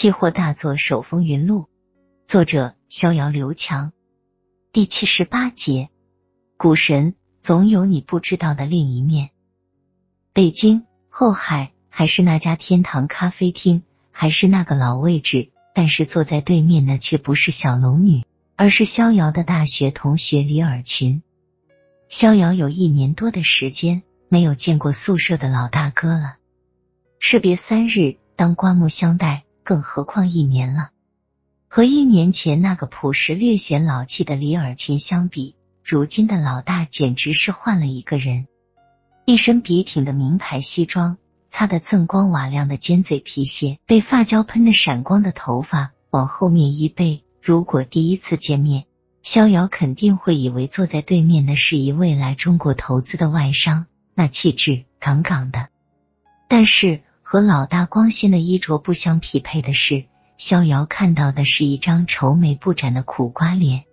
[0.00, 1.66] 期货大作手风云录，
[2.24, 3.90] 作者逍遥刘强，
[4.70, 5.88] 第七十八节。
[6.56, 9.30] 股神总有你不知道的另一面。
[10.32, 13.82] 北京后海还是那家天堂咖啡厅，
[14.12, 18.24] 还是那个老位置，但是坐在对面的却不是小龙女，
[18.54, 21.24] 而是逍遥的大学同学李尔群。
[22.08, 26.36] 逍遥有一年多的时间没有见过宿舍的老大哥了，
[27.18, 29.42] 士别三日，当刮目相待。
[29.68, 30.92] 更何况一年了，
[31.68, 38.46] 和一年前那个朴实略显老气的李尔群相比，如今的老大简直是换了一个人。
[39.26, 41.18] 一身笔挺的名牌西装，
[41.50, 47.22] 擦得锃光瓦亮的尖嘴皮鞋，被发胶喷的闪光的头发往后面一背。
[47.42, 48.86] 如果第一次见面，
[49.22, 55.68] 逍遥肯定会以为坐在对面的是一位来中国投资的外商，那气质杠杠的。
[56.48, 57.02] 但是。
[57.30, 60.06] 和老大光鲜的衣着不相匹配的是，
[60.38, 63.84] 逍遥看到的是一张愁眉不展的苦瓜脸。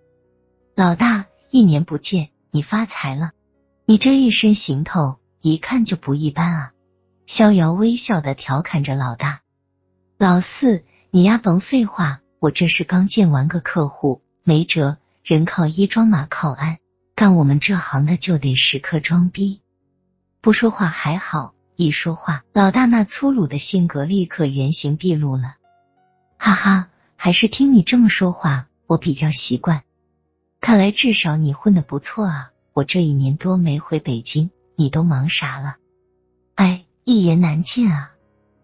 [0.74, 3.32] 老大，一年不见，你发财了！
[3.84, 6.72] 你这一身行头，一看就不一般啊！
[7.26, 9.42] 逍遥微笑的调侃着老大。
[10.16, 16.78] 老四，你丫甭废话，我这是刚见完个客户，没辙，人靠衣装，马靠鞍，
[17.14, 19.60] 干我们这行的就得时刻装逼，
[20.40, 21.52] 不说话还好。
[21.76, 25.56] 一说话，老大那粗鲁的性格立刻原形毕露了。
[26.38, 29.82] 哈哈，还是听你这么说话，我比较习惯。
[30.58, 32.50] 看来至少你混的不错啊！
[32.72, 35.76] 我这一年多没回北京，你都忙啥了？
[36.54, 38.12] 哎，一言难尽啊！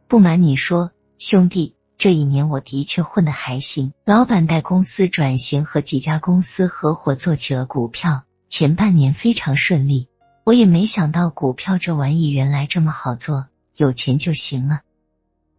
[0.09, 3.93] 不瞒你说，兄弟，这一年我的确混的还行。
[4.07, 10.09] 老板带公司转型，和几家公司合伙做起了股票，前半年非常顺利。
[10.45, 14.81] 我也没想到股票这玩意原来这么好做，有钱就行了。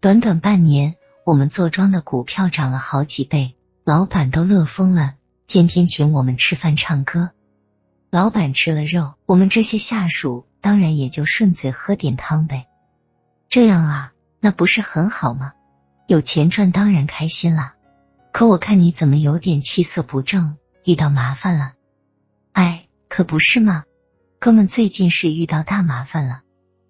[0.02, 0.96] 短短半年，
[1.26, 5.16] 我们坐庄的股票涨了好几倍，老板都乐疯了，
[5.48, 7.32] 天天请我们吃饭唱歌。
[8.12, 12.68] 老板吃了肉，我们这些下属当然也就顺嘴喝点汤呗。
[13.48, 15.54] 这样啊，那不是很好吗？
[16.08, 17.76] 有钱赚当然开心了。
[18.34, 21.72] 可我看你怎么有点气色不正，遇到麻烦了？
[22.52, 23.86] 哎，可不是吗？
[24.44, 26.42] 哥们最近是遇到大麻烦了。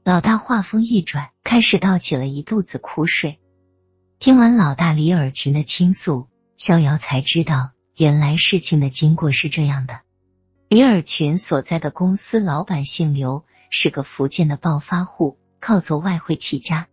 [0.04, 3.40] 老大话锋一转，开始倒起了一肚子苦水。
[4.18, 6.26] 听完老大李尔群的倾诉，
[6.58, 10.00] 逍遥才知道，原来事情的经过是这样的：
[10.68, 16.88] 李尔群所在的公司老板姓刘，是个福建的暴发户，靠做外汇起家。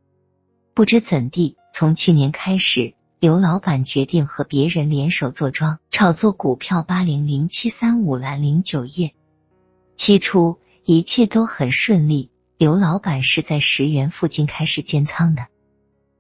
[0.75, 9.15] 不知怎地，从去年开始，刘老板决定和别人联手做庄，炒作股票八零零七三五蓝零酒业。
[10.01, 15.49] 起初一切都很顺利，刘老板是在十元附近开始建仓的。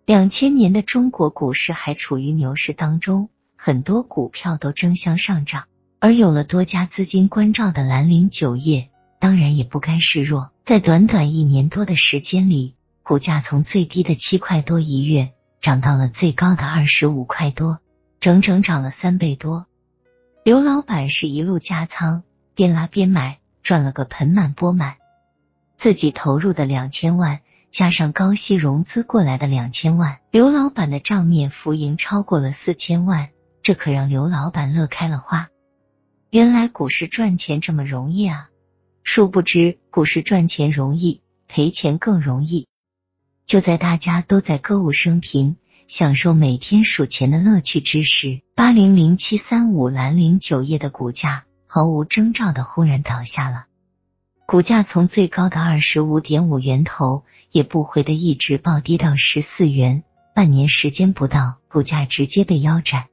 [0.05, 5.65] 两千年的中国股市还处于牛市当中，很多股票都争相上涨，
[5.99, 10.51] 而有了多家资金关照的兰陵酒业，当然也不甘示弱。
[10.63, 17.79] 在短短一年多的时间里，股价从最低的七块多一月，涨到了最高的二十五块多，
[18.21, 19.65] 整整涨了三倍多。
[20.45, 22.25] 刘老板是一路加仓，
[22.55, 23.39] 边拉边买。
[23.63, 24.97] 赚了个盆满钵满，
[25.77, 27.41] 自己投入的两千万，
[27.71, 33.31] 加上高息融资过来的两千万，刘老板的账面浮盈超过了四千万，
[33.63, 35.49] 这可让刘老板乐开了花。
[36.31, 38.51] 原来股市赚钱这么容易啊！
[39.03, 42.67] 殊不知，股市赚钱容易，赔钱更容易。
[43.47, 45.57] 就在大家都在歌舞升平，
[45.89, 51.47] 享受每天数钱的乐趣之时，八零零七三五蓝陵酒业的股价。
[51.73, 53.67] 毫无征兆的忽然倒下了，
[54.45, 57.23] 股价从最高的二十五点五元头
[57.53, 60.03] 也不回的一直暴跌到十四元，
[60.35, 63.07] 半年时间不到，股价直接被腰斩。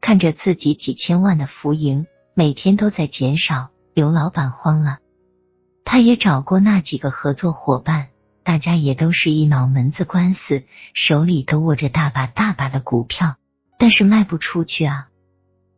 [0.00, 4.98] 看着自己几千万的浮盈每天都在减少，刘老板慌了。
[5.84, 8.10] 他也找过那几个合作伙伴，
[8.44, 10.62] 大家也都是一脑门子官司，
[10.94, 13.34] 手里都握着大把大把的股票，
[13.76, 15.08] 但是卖不出去啊。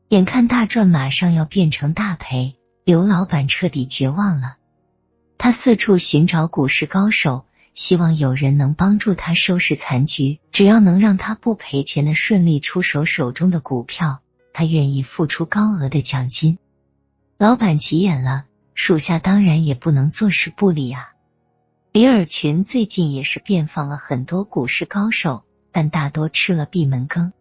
[0.08, 4.56] 眼看大赚马上要变成大赔，刘老板彻底绝望了。
[5.38, 10.40] 他四处寻找股市高手，希望有人能帮助他收拾残局。
[10.52, 14.20] 只要能让他不赔钱的顺利出手手中的股票，
[14.52, 16.58] 他愿意付出高额的奖金。
[17.38, 21.14] 老板急眼了，属下当然也不能坐视不理啊。
[21.92, 27.32] 李尔群最近也是遍访了很多股市高手，但大多吃了闭门羹。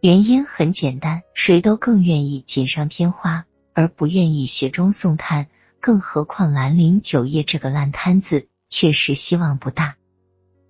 [0.00, 5.48] 原因很简单，谁都更愿意锦上添花，而不愿意雪中送炭。
[5.80, 9.96] 更何况兰陵酒业这个烂摊子，确实希望不大。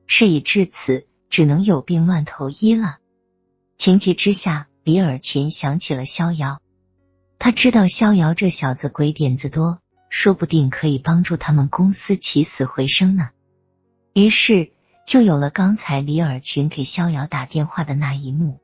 [0.07, 2.99] 事已至此，只能有病乱投医了。
[3.77, 6.61] 情急之下，李尔群想起了逍遥。
[7.39, 9.81] 他知道逍遥这小子鬼点子多，
[10.11, 13.31] 说不定可以帮助他们公司起死回生呢。
[14.13, 14.73] 于是
[15.07, 18.61] 就有了刚才李尔群给逍遥打电话的那一幕。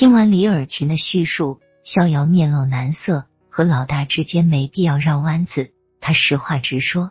[0.00, 7.10] 听完李尔群的叙述，逍遥面露难色，和老大之间没必要绕弯子，他实话直说：“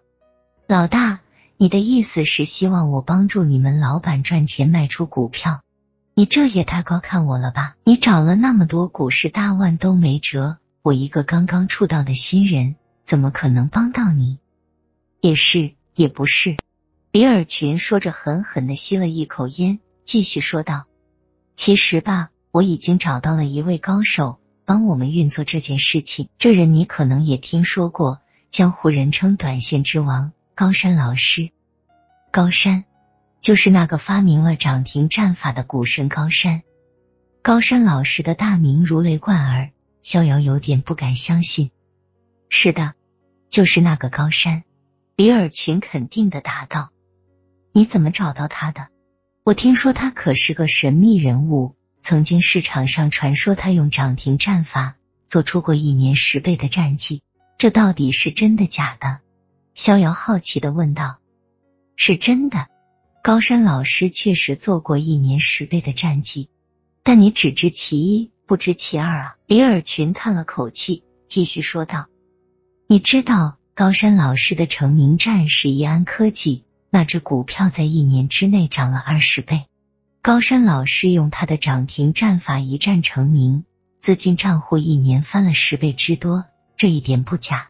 [0.68, 1.20] 老大，
[1.58, 5.62] 你的意思是希望我帮助你们老板赚钱卖出股票？
[6.16, 7.76] 你这也太高看我了吧！
[7.84, 14.40] 你找了那么多股市大腕都没辙。”我一个刚刚出道的新人，怎么可能帮到你？
[15.22, 16.58] 也是，也不是。
[17.12, 20.86] 李尔群说着，狠狠的吸了一口烟，继续说道
[21.56, 26.30] ：“其实吧，我已经找到了一位高手，帮我们运作这件事情。
[26.38, 31.52] 这人你可能也听说过，江湖人称短线之王高山老师。
[32.32, 32.86] 高山
[33.42, 36.64] 就是那个发明了涨停战法的股神高山。
[37.42, 39.72] 高山老师的大名如雷贯耳。”
[40.02, 41.72] 逍遥有点不敢相信。
[42.48, 42.94] 是的，
[43.50, 44.64] 就是那个高山。
[45.18, 46.92] 李尔群肯定的答道
[47.74, 48.88] ：“你怎么找到他的？
[49.44, 54.96] 我听说他可是个神秘人物，曾经市场上传说他用涨停战法
[55.28, 57.22] 做出过一年十倍的战绩，
[57.58, 59.20] 这到底是真的假的？”
[59.76, 61.20] 逍遥好奇的问道
[61.96, 62.68] ：“是真的，
[63.24, 66.50] 高山老师确实做过一年十倍的战绩，
[67.04, 69.36] 但你只知其一。”不知其二啊！
[69.46, 72.08] 李尔群叹了口气，继续说道
[72.90, 79.68] ：“你知道高山老师的成名战是易安科技，那只股票在一年之内涨了二十倍。
[80.22, 83.64] 高山老师用他的涨停战法一战成名，
[84.00, 86.46] 资金账户一年翻了十倍之多，
[86.76, 87.70] 这一点不假。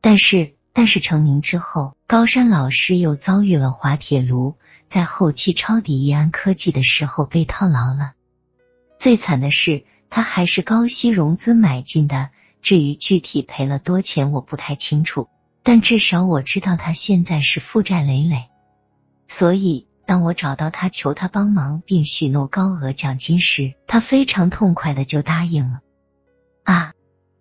[0.00, 4.56] 但是，但是成名之后，高山老师又遭遇了滑铁卢，
[4.88, 8.12] 在后期抄底易安科技的时候被套牢了。
[8.98, 12.30] 最惨的是。”他还是高息融资买进的，
[12.62, 15.28] 至于具体赔了多钱，我不太清楚。
[15.64, 18.44] 但至少我知道他现在是负债累累。
[19.26, 25.80] 所以，当我找到他求他帮忙，并许诺高额奖金时，他非常痛快的就答应了。
[26.64, 26.92] 啊！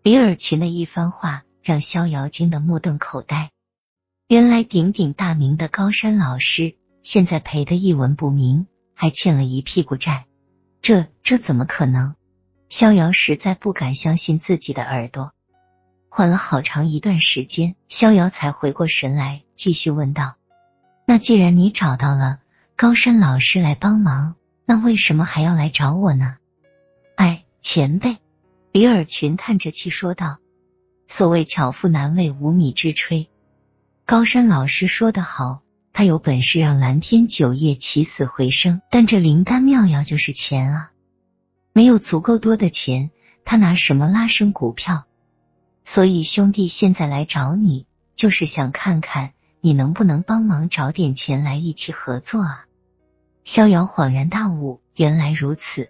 [0.02, 3.52] 李尔群的一番话让逍遥惊得目瞪口呆。
[4.28, 10.26] 原来鼎鼎大名的高山老师现在赔得一文不名，还欠了一屁股债。
[10.82, 12.16] 这这怎么可能？
[12.70, 15.32] 逍遥实在不敢相信自己的耳朵，
[16.10, 20.36] 缓了好长一段时间，逍遥才回过神来，继续问道
[21.06, 22.40] ：“那既然你找到了
[22.84, 24.36] 高山老师来帮忙，
[24.66, 26.36] 那为什么还要来找我呢？”
[27.16, 28.18] 哎，前辈，
[28.74, 30.40] 比尔群叹着气说道
[31.08, 33.28] ：“所谓巧妇难为无米之炊，
[34.06, 35.62] 高山老师说得好，
[35.94, 40.92] 他有本事让蓝天酒业起死回生，但这灵丹妙药就是钱啊。”
[41.72, 43.12] 没有足够多的钱，
[43.46, 45.06] 他拿什么拉升股票？
[45.86, 49.32] 所以兄弟现在来找你，就是想看看
[49.62, 52.66] 你能不能帮忙找点钱来一起合作啊！
[53.44, 55.90] 逍遥恍然大悟，原来如此。